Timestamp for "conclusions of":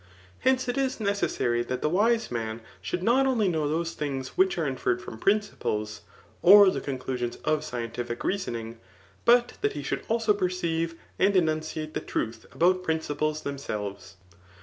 6.81-7.63